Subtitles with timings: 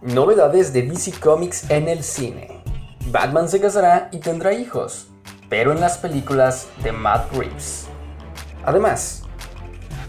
[0.00, 2.62] Novedades de DC Comics en el cine.
[3.10, 5.08] Batman se casará y tendrá hijos,
[5.48, 7.88] pero en las películas de Matt Reeves.
[8.64, 9.24] Además,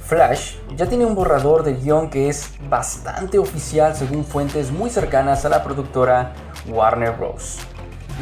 [0.05, 5.43] Flash ya tiene un borrador de guion que es bastante oficial según fuentes muy cercanas
[5.45, 6.35] a la productora
[6.67, 7.57] Warner Bros.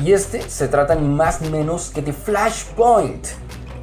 [0.02, 3.28] Y este se trata ni más ni menos que de Flashpoint,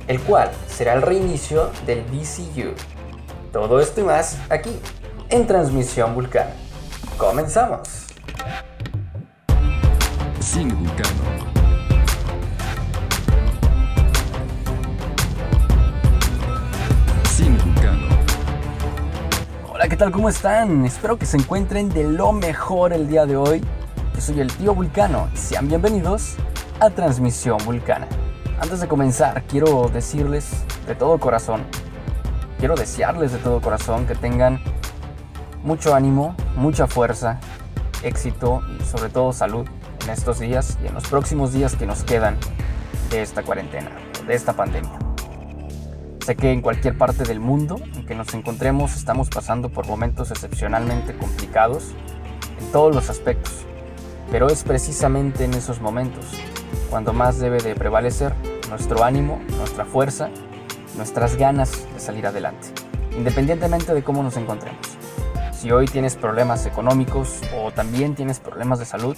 [0.06, 2.72] el cual será el reinicio del DCU.
[3.52, 4.74] Todo esto y más aquí,
[5.28, 6.63] en Transmisión Vulcana.
[7.18, 8.06] Comenzamos.
[10.40, 11.08] Cine Vulcano.
[17.24, 18.08] Cine Vulcano.
[19.72, 20.10] Hola, ¿qué tal?
[20.10, 20.84] ¿Cómo están?
[20.84, 23.64] Espero que se encuentren de lo mejor el día de hoy.
[24.14, 26.34] Yo soy el tío Vulcano y sean bienvenidos
[26.80, 28.08] a Transmisión Vulcana.
[28.60, 30.50] Antes de comenzar, quiero decirles
[30.88, 31.62] de todo corazón,
[32.58, 34.60] quiero desearles de todo corazón que tengan
[35.62, 37.40] mucho ánimo, mucha fuerza,
[38.02, 39.66] éxito y sobre todo salud
[40.04, 42.36] en estos días y en los próximos días que nos quedan
[43.10, 43.90] de esta cuarentena,
[44.26, 44.98] de esta pandemia.
[46.24, 50.30] Sé que en cualquier parte del mundo en que nos encontremos estamos pasando por momentos
[50.30, 51.92] excepcionalmente complicados
[52.58, 53.52] en todos los aspectos,
[54.30, 56.24] pero es precisamente en esos momentos
[56.88, 58.34] cuando más debe de prevalecer
[58.70, 60.30] nuestro ánimo, nuestra fuerza,
[60.96, 62.68] nuestras ganas de salir adelante,
[63.16, 65.03] independientemente de cómo nos encontremos.
[65.64, 69.16] Si hoy tienes problemas económicos o también tienes problemas de salud,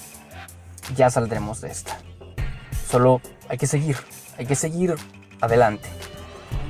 [0.94, 1.98] ya saldremos de esta.
[2.88, 3.96] Solo hay que seguir,
[4.38, 4.94] hay que seguir
[5.40, 5.88] adelante,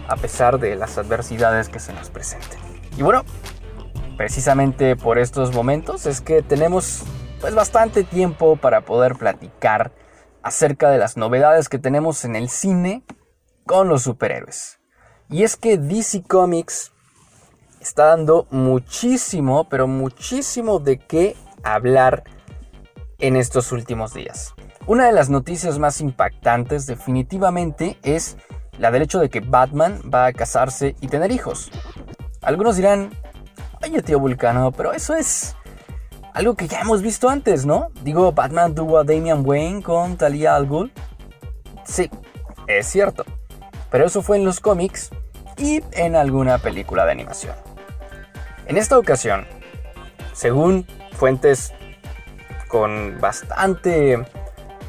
[0.08, 2.58] a pesar de las adversidades que se nos presenten.
[2.96, 3.22] Y bueno,
[4.16, 7.02] precisamente por estos momentos es que tenemos
[7.42, 9.92] pues bastante tiempo para poder platicar
[10.42, 13.04] acerca de las novedades que tenemos en el cine
[13.66, 14.80] con los superhéroes.
[15.28, 16.94] Y es que DC Comics
[17.88, 22.24] está dando muchísimo, pero muchísimo de qué hablar
[23.18, 24.54] en estos últimos días.
[24.86, 28.36] Una de las noticias más impactantes definitivamente es
[28.78, 31.70] la del hecho de que Batman va a casarse y tener hijos.
[32.42, 33.10] Algunos dirán,
[33.82, 35.56] oye tío Vulcano, pero eso es
[36.34, 37.90] algo que ya hemos visto antes, ¿no?
[38.02, 40.92] Digo, Batman tuvo a Damian Wayne con Talia al Ghul.
[41.84, 42.10] Sí,
[42.66, 43.24] es cierto.
[43.90, 45.10] Pero eso fue en los cómics
[45.56, 47.65] y en alguna película de animación.
[48.66, 49.46] En esta ocasión,
[50.32, 51.72] según fuentes
[52.66, 54.18] con bastante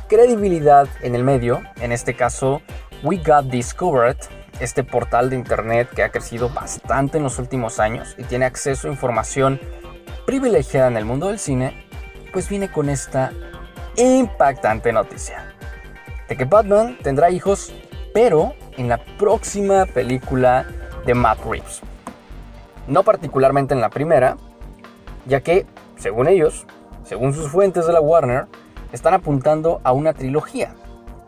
[0.10, 2.64] credibilidad en el medio, en este caso
[3.04, 4.18] We Got Discovered,
[4.60, 8.88] este portal de internet que ha crecido bastante en los últimos años y tiene acceso
[8.88, 9.60] a información
[10.26, 11.86] privilegiada en el mundo del cine,
[12.34, 13.32] pues viene con esta
[13.96, 15.54] impactante noticia
[16.28, 17.72] de que Batman tendrá hijos,
[18.12, 20.66] pero en la próxima película
[21.06, 21.84] de Matt Reeves
[22.88, 24.38] no particularmente en la primera,
[25.26, 25.66] ya que,
[25.98, 26.66] según ellos,
[27.04, 28.48] según sus fuentes de la Warner,
[28.92, 30.74] están apuntando a una trilogía.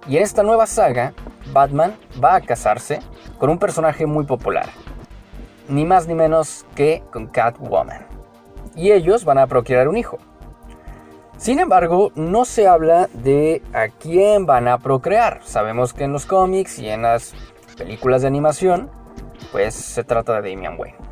[0.07, 1.13] Y en esta nueva saga,
[1.51, 2.99] Batman va a casarse
[3.37, 4.67] con un personaje muy popular,
[5.67, 8.05] ni más ni menos que con Catwoman.
[8.75, 10.17] Y ellos van a procrear un hijo.
[11.37, 15.39] Sin embargo, no se habla de a quién van a procrear.
[15.43, 17.33] Sabemos que en los cómics y en las
[17.77, 18.89] películas de animación,
[19.51, 21.08] pues se trata de Damian Wayne.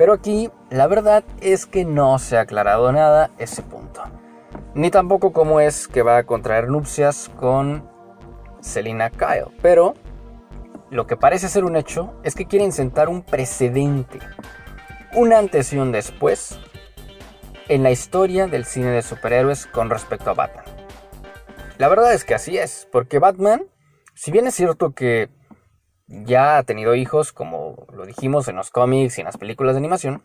[0.00, 4.02] Pero aquí la verdad es que no se ha aclarado nada ese punto.
[4.72, 7.86] Ni tampoco cómo es que va a contraer nupcias con
[8.62, 9.54] Selina Kyle.
[9.60, 9.92] Pero
[10.88, 14.20] lo que parece ser un hecho es que quieren sentar un precedente,
[15.12, 16.58] un antes y un después
[17.68, 20.64] en la historia del cine de superhéroes con respecto a Batman.
[21.76, 23.66] La verdad es que así es, porque Batman,
[24.14, 25.28] si bien es cierto que
[26.10, 29.78] ya ha tenido hijos, como lo dijimos en los cómics y en las películas de
[29.78, 30.22] animación,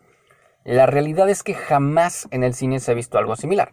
[0.64, 3.72] la realidad es que jamás en el cine se ha visto algo similar.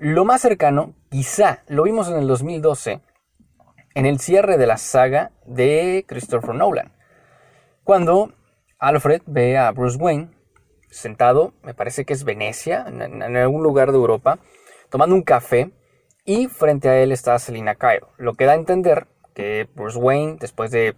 [0.00, 3.00] Lo más cercano, quizá, lo vimos en el 2012,
[3.94, 6.92] en el cierre de la saga de Christopher Nolan,
[7.84, 8.32] cuando
[8.80, 10.30] Alfred ve a Bruce Wayne
[10.90, 14.38] sentado, me parece que es Venecia, en, algún lugar de Europa,
[14.90, 15.70] tomando un café
[16.24, 20.36] y frente a él está Selina Kyle, lo que da a entender que Bruce Wayne,
[20.40, 20.96] después de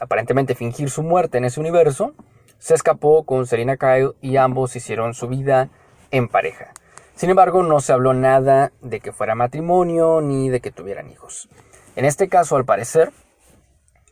[0.00, 2.14] aparentemente fingir su muerte en ese universo,
[2.58, 5.70] se escapó con Serena Kyle y ambos hicieron su vida
[6.10, 6.72] en pareja.
[7.14, 11.48] Sin embargo, no se habló nada de que fuera matrimonio ni de que tuvieran hijos.
[11.96, 13.10] En este caso, al parecer,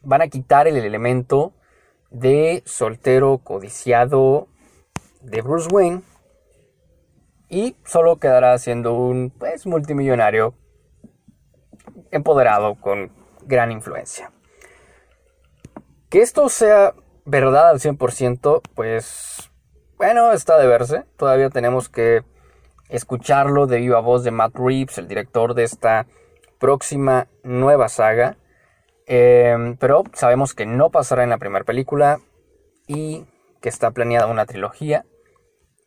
[0.03, 1.53] van a quitar el elemento
[2.11, 4.49] de soltero codiciado
[5.21, 6.03] de Bruce Wayne
[7.49, 10.55] y solo quedará siendo un pues, multimillonario
[12.11, 13.12] empoderado con
[13.44, 14.33] gran influencia.
[16.08, 16.94] Que esto sea
[17.25, 19.50] verdad al 100%, pues
[19.97, 21.05] bueno, está de verse.
[21.17, 22.23] Todavía tenemos que
[22.88, 26.06] escucharlo de viva voz de Matt Reeves, el director de esta
[26.58, 28.37] próxima nueva saga.
[29.06, 32.20] Em, pero sabemos que no pasará en la primera película
[32.87, 33.25] y
[33.61, 35.06] que está planeada una trilogía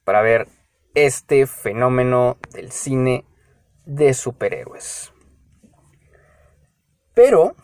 [0.03, 0.47] para ver
[0.95, 3.25] este fenómeno del cine
[3.85, 5.13] de superhéroes.
[7.13, 7.55] Pero,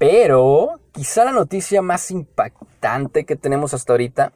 [0.00, 4.32] pero, quizá la noticia más impactante que tenemos hasta ahorita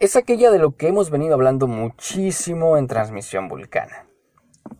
[0.00, 4.08] es aquella de lo que hemos venido hablando muchísimo en Transmisión Vulcana.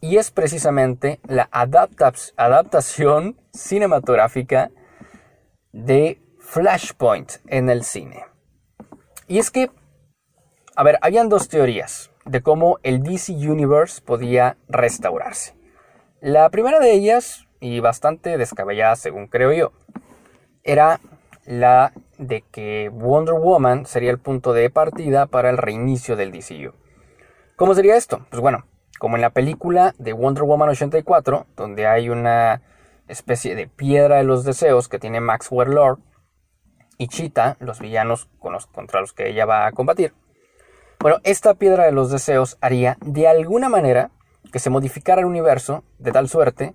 [0.01, 4.73] Y es precisamente la adaptación cinematográfica
[5.71, 8.25] de Flashpoint en el cine.
[9.29, 9.71] Y es que,
[10.75, 15.55] a ver, habían dos teorías de cómo el DC Universe podía restaurarse.
[16.21, 19.73] La primera de ellas, y bastante descabellada según creo yo,
[20.63, 21.01] era
[21.45, 26.75] la de que Wonder Woman sería el punto de partida para el reinicio del DCU.
[27.57, 28.27] ¿Cómo sería esto?
[28.31, 28.67] Pues bueno,
[28.99, 32.63] como en la película de Wonder Woman 84, donde hay una
[33.07, 35.99] especie de piedra de los deseos que tiene Maxwell Lord
[36.99, 38.29] y Cheetah, los villanos
[38.73, 40.13] contra los que ella va a combatir.
[41.01, 44.11] Bueno, esta piedra de los deseos haría de alguna manera
[44.53, 46.75] que se modificara el universo de tal suerte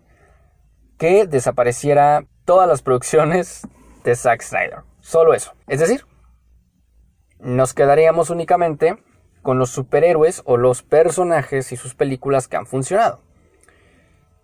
[1.03, 3.67] que desapareciera todas las producciones
[4.05, 4.83] de Zack Snyder.
[5.01, 5.53] Solo eso.
[5.67, 6.05] Es decir,
[7.39, 9.03] nos quedaríamos únicamente
[9.41, 13.19] con los superhéroes o los personajes y sus películas que han funcionado.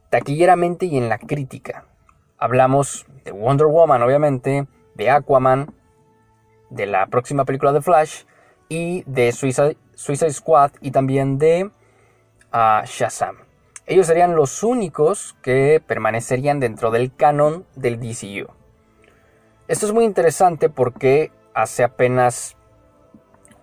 [0.09, 1.85] Taquilleramente y en la crítica.
[2.37, 5.73] Hablamos de Wonder Woman, obviamente, de Aquaman,
[6.69, 8.23] de la próxima película de Flash
[8.67, 11.71] y de Suicide, Squad y también de
[12.51, 13.48] ah, Shazam.
[13.89, 18.47] Ellos serían los únicos que permanecerían dentro del canon del DCU.
[19.67, 22.55] Esto es muy interesante porque hace apenas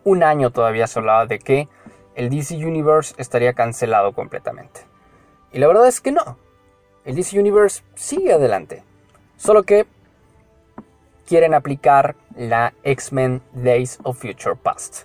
[0.02, 1.68] un año todavía se hablaba de que
[2.16, 4.80] el DC Universe estaría cancelado completamente.
[5.52, 6.36] Y la verdad es que no.
[7.04, 8.82] El DC Universe sigue adelante.
[9.36, 9.86] Solo que
[11.24, 15.04] quieren aplicar la X-Men Days of Future Past.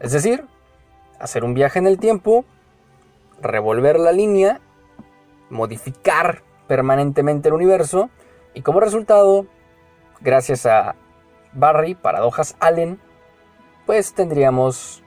[0.00, 0.46] Es decir,
[1.20, 2.46] hacer un viaje en el tiempo,
[3.40, 4.60] revolver la línea,
[5.50, 8.10] modificar permanentemente el universo
[8.54, 9.46] y como resultado
[10.20, 10.96] gracias a
[11.52, 13.00] Barry, Paradojas Allen,
[13.86, 15.02] pues tendríamos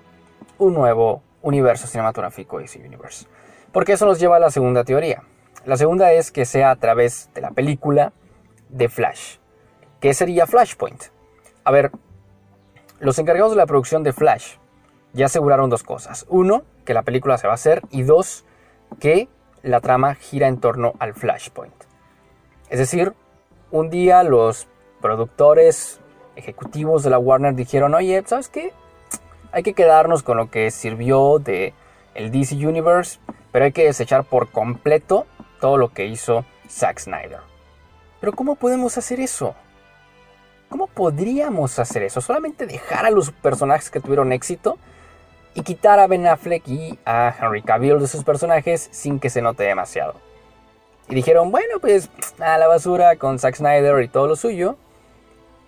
[0.58, 3.28] un nuevo universo cinematográfico DC Universe.
[3.72, 5.24] Porque eso nos lleva a la segunda teoría.
[5.66, 8.14] La segunda es que sea a través de la película
[8.70, 9.38] de Flash.
[10.00, 11.04] ¿Qué sería Flashpoint?
[11.64, 11.92] A ver,
[13.00, 14.56] los encargados de la producción de Flash
[15.14, 16.26] ya aseguraron dos cosas.
[16.30, 18.46] Uno, que la película se va a hacer y dos,
[19.00, 19.30] que
[19.62, 21.84] la trama gira en torno al Flashpoint.
[22.72, 23.14] Es decir,
[23.70, 24.68] un día los
[25.00, 26.00] productores
[26.36, 28.74] ejecutivos de la Warner dijeron, oye, ¿sabes qué?
[29.52, 31.76] Hay que quedarnos con lo que sirvió de
[32.16, 33.20] el DC Universe,
[33.52, 35.28] pero hay que desechar por completo
[35.62, 37.42] todo lo que hizo Zack Snyder.
[38.20, 39.54] Pero ¿cómo podemos hacer eso?
[40.70, 42.20] ¿Cómo podríamos hacer eso?
[42.20, 44.80] Solamente dejar a los personajes que tuvieron éxito
[45.54, 49.42] y quitar a Ben Affleck y a Henry Cavill de sus personajes sin que se
[49.42, 50.16] note demasiado.
[51.10, 52.10] Y dijeron, bueno, pues
[52.40, 54.78] a la basura con Zack Snyder y todo lo suyo.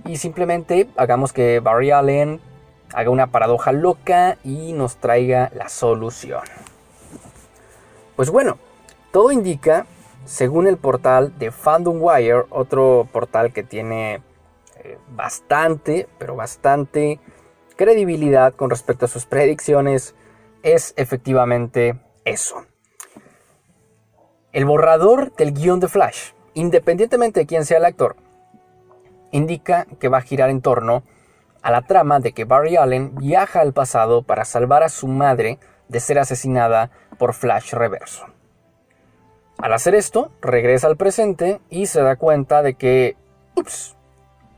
[0.05, 2.39] Y simplemente hagamos que Barry Allen
[2.93, 6.41] haga una paradoja loca y nos traiga la solución.
[8.15, 8.57] Pues bueno,
[9.11, 9.87] todo indica,
[10.25, 14.21] según el portal de Fandom Wire, otro portal que tiene
[14.83, 17.19] eh, bastante, pero bastante
[17.81, 20.13] credibilidad con respecto a sus predicciones,
[20.61, 22.63] es efectivamente eso.
[24.51, 28.17] El borrador del guion de Flash, independientemente de quién sea el actor,
[29.31, 31.01] indica que va a girar en torno
[31.63, 35.57] a la trama de que Barry Allen viaja al pasado para salvar a su madre
[35.87, 38.27] de ser asesinada por Flash Reverso.
[39.57, 43.17] Al hacer esto, regresa al presente y se da cuenta de que,
[43.55, 43.95] ups,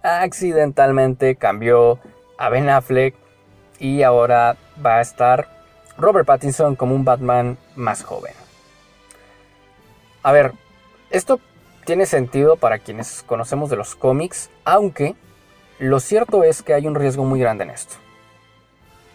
[0.01, 2.01] accidentalmente cambió
[2.43, 3.15] a Ben Affleck
[3.79, 5.47] y ahora va a estar
[5.97, 8.33] Robert Pattinson como un Batman más joven.
[10.23, 10.51] A ver,
[11.09, 11.39] esto
[11.85, 15.15] tiene sentido para quienes conocemos de los cómics, aunque
[15.79, 17.95] lo cierto es que hay un riesgo muy grande en esto.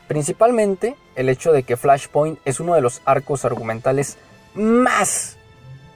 [0.06, 4.16] Principalmente el hecho de que Flashpoint es uno de los arcos argumentales
[4.54, 5.36] más,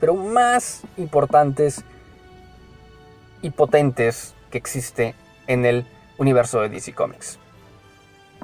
[0.00, 1.82] pero más importantes
[3.40, 5.14] y potentes que existe
[5.46, 5.86] en el
[6.22, 7.38] universo de DC Comics.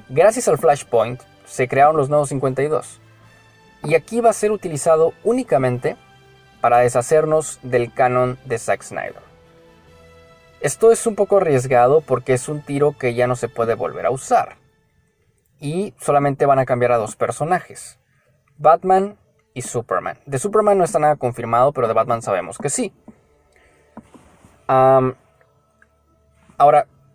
[0.09, 3.01] Gracias al Flashpoint se crearon los nuevos 52
[3.85, 5.97] y aquí va a ser utilizado únicamente
[6.61, 9.23] para deshacernos del canon de Zack Snyder.
[10.61, 14.07] Esto es un poco arriesgado porque es un tiro que ya no se puede volver
[14.07, 14.57] a usar.
[15.61, 17.99] Y solamente van a cambiar a dos personajes.
[18.57, 19.17] Batman
[19.55, 20.19] y Superman.
[20.27, 22.93] De Superman no está nada confirmado, pero de Batman sabemos que sí.
[24.67, 25.15] Ahora,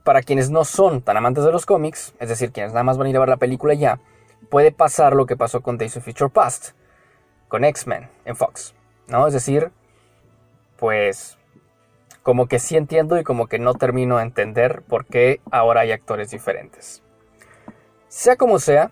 [0.04, 3.08] para quienes no son tan amantes de los cómics, es decir, quienes nada más van
[3.08, 4.00] a ir a ver la película ya,
[4.50, 6.72] puede pasar lo que pasó con Days of Future Past,
[7.48, 8.76] con X-Men en Fox,
[9.08, 9.28] ¿no?
[9.28, 9.72] Es decir,
[10.78, 11.38] pues
[12.24, 15.92] como que sí entiendo y como que no termino de entender por qué ahora hay
[15.92, 17.04] actores diferentes.
[18.08, 18.92] Sea como sea,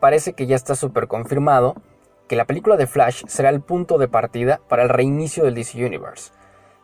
[0.00, 1.76] parece que ya está súper confirmado
[2.28, 5.84] que la película de Flash será el punto de partida para el reinicio del DC
[5.84, 6.32] Universe,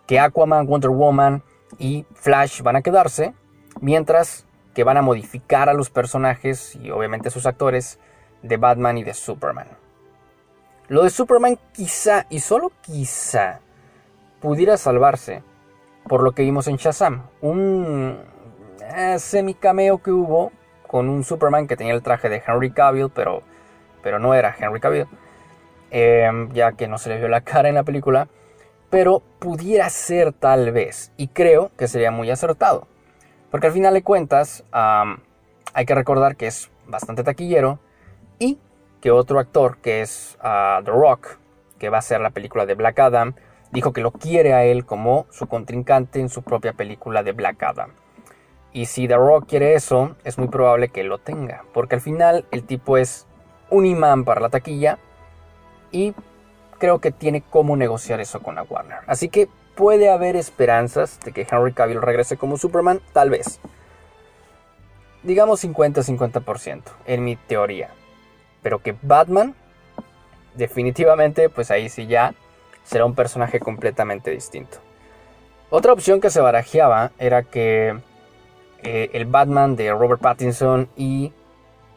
[0.07, 1.43] que Aquaman, Wonder Woman
[1.79, 3.35] y Flash van a quedarse,
[3.81, 7.99] mientras que van a modificar a los personajes y obviamente a sus actores
[8.43, 9.67] de Batman y de Superman.
[10.89, 13.61] Lo de Superman quizá, y solo quizá,
[14.41, 15.43] pudiera salvarse
[16.09, 17.27] por lo que vimos en Shazam.
[17.41, 18.19] Un
[18.83, 19.17] eh,
[20.03, 20.53] que hubo
[20.87, 23.43] con un Superman que tenía el traje de Henry Cavill, pero,
[24.03, 25.07] pero no era Henry Cavill,
[25.93, 28.29] eh, ya que no se le vio la cara en la película.
[28.91, 32.89] Pero pudiera ser tal vez, y creo que sería muy acertado.
[33.51, 37.79] Porque al final de cuentas, hay que recordar que es bastante taquillero
[38.39, 38.59] y
[39.01, 41.39] que otro actor, que es uh, The Rock,
[41.79, 43.35] que va a hacer la película de Black Adam,
[43.73, 47.63] dijo que lo quiere a él como su contrincante en su propia película de Black
[47.63, 47.91] Adam.
[48.73, 52.45] Y si The Rock quiere eso, es muy probable que lo tenga, porque al final
[52.51, 53.27] el tipo es
[53.71, 54.99] un imán para la taquilla
[55.91, 56.15] y
[56.79, 58.99] creo que tiene cómo negociar eso con la Warner.
[59.07, 63.61] Así que puede haber esperanzas de que Henry Cavill regrese como Superman, tal vez.
[65.23, 67.91] Digamos 50-50% en mi teoría.
[68.63, 69.55] Pero que Batman,
[70.55, 72.35] definitivamente, pues ahí sí ya
[72.85, 74.79] será un personaje completamente distinto.
[75.71, 78.01] Otra opción que se barajeaba era que
[78.83, 81.33] eh, el Batman de Robert Pattinson y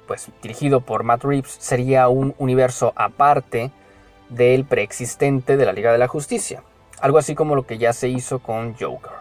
[0.07, 3.71] pues dirigido por Matt Reeves sería un universo aparte
[4.29, 6.63] del preexistente de la Liga de la Justicia,
[7.03, 9.11] algo así como lo que ya se hizo con Joker.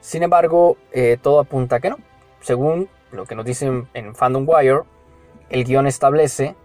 [0.00, 1.98] Sin embargo, eh, todo apunta a que no.
[2.40, 4.80] Según lo que nos dicen en Fandom Wire,
[5.48, 6.56] el guion establece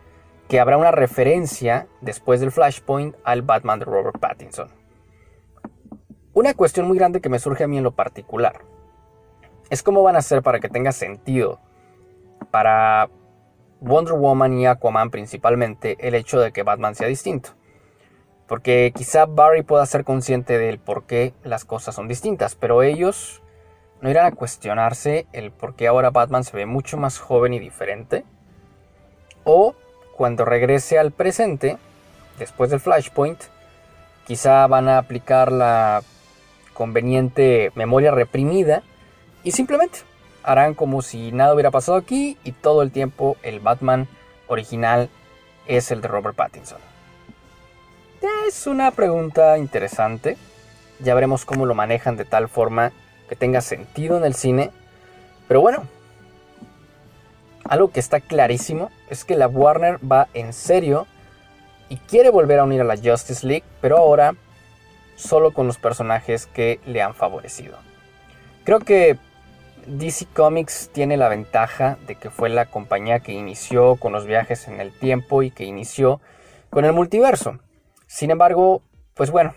[0.47, 4.69] que habrá una referencia después del Flashpoint al Batman de Robert Pattinson.
[6.33, 8.63] Una cuestión muy grande que me surge a mí en lo particular
[9.69, 11.59] es cómo van a hacer para que tenga sentido
[12.49, 13.07] para
[13.81, 17.51] Wonder Woman y Aquaman principalmente el hecho de que Batman sea distinto.
[18.49, 23.43] Porque quizá Barry pueda ser consciente del por qué las cosas son distintas, pero ellos
[24.01, 27.59] no irán a cuestionarse el por qué ahora Batman se ve mucho más joven y
[27.59, 28.25] diferente.
[29.43, 29.75] O
[30.17, 31.77] cuando regrese al presente,
[32.39, 33.39] después del Flashpoint,
[34.25, 36.01] quizá van a aplicar la
[36.73, 38.81] conveniente memoria reprimida
[39.43, 39.99] y simplemente
[40.41, 44.07] harán como si nada hubiera pasado aquí y todo el tiempo el Batman
[44.47, 45.07] original
[45.67, 46.79] es el de Robert Pattinson.
[48.21, 50.37] Es una pregunta interesante.
[50.99, 52.91] Ya veremos cómo lo manejan de tal forma
[53.29, 54.71] que tenga sentido en el cine.
[55.47, 55.83] Pero bueno,
[57.63, 61.07] algo que está clarísimo es que la Warner va en serio
[61.87, 64.35] y quiere volver a unir a la Justice League, pero ahora
[65.15, 67.77] solo con los personajes que le han favorecido.
[68.63, 69.17] Creo que
[69.85, 74.67] DC Comics tiene la ventaja de que fue la compañía que inició con los viajes
[74.67, 76.19] en el tiempo y que inició
[76.69, 77.59] con el multiverso.
[78.09, 78.81] Sin embargo,
[79.13, 79.53] pues bueno,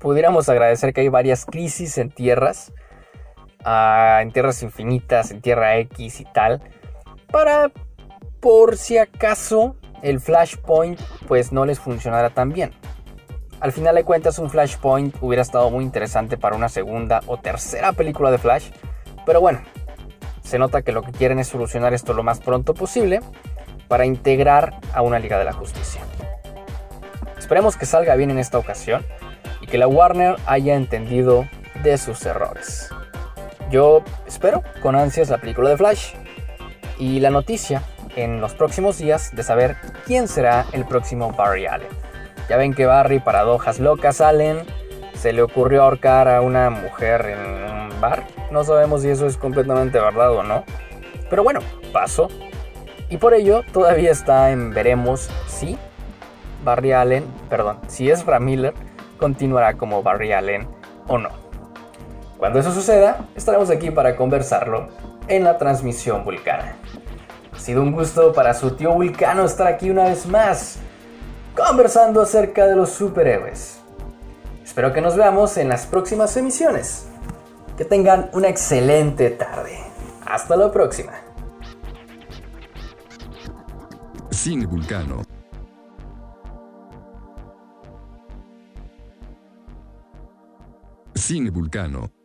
[0.00, 2.72] pudiéramos agradecer que hay varias crisis en tierras,
[3.64, 6.60] uh, en tierras infinitas, en Tierra X y tal,
[7.30, 7.70] para
[8.40, 12.72] por si acaso el Flashpoint pues no les funcionara tan bien.
[13.60, 17.92] Al final de cuentas un Flashpoint hubiera estado muy interesante para una segunda o tercera
[17.92, 18.70] película de Flash,
[19.24, 19.60] pero bueno,
[20.42, 23.20] se nota que lo que quieren es solucionar esto lo más pronto posible
[23.86, 26.02] para integrar a una Liga de la Justicia.
[27.52, 29.04] Esperemos que salga bien en esta ocasión
[29.60, 31.46] y que la Warner haya entendido
[31.82, 32.88] de sus errores.
[33.70, 36.14] Yo espero con ansias la película de Flash
[36.98, 37.82] y la noticia
[38.16, 41.90] en los próximos días de saber quién será el próximo Barry Allen.
[42.48, 44.64] Ya ven que Barry, paradojas locas, Allen,
[45.12, 48.24] se le ocurrió ahorcar a una mujer en un bar.
[48.50, 50.64] No sabemos si eso es completamente verdad o no.
[51.28, 51.60] Pero bueno,
[51.92, 52.28] pasó.
[53.10, 55.76] Y por ello todavía está en veremos si
[56.64, 58.74] Barry Allen, perdón, si es Miller,
[59.18, 60.66] continuará como Barry Allen
[61.08, 61.30] o no.
[62.38, 64.88] Cuando eso suceda, estaremos aquí para conversarlo
[65.28, 66.76] en la transmisión vulcana.
[67.52, 70.78] Ha sido un gusto para su tío Vulcano estar aquí una vez más,
[71.54, 73.80] conversando acerca de los superhéroes.
[74.64, 77.08] Espero que nos veamos en las próximas emisiones.
[77.76, 79.78] Que tengan una excelente tarde.
[80.26, 81.12] Hasta la próxima.
[84.30, 85.22] Cine Vulcano.
[91.22, 92.21] Cine Vulcano.